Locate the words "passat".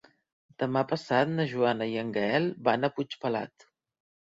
0.91-1.31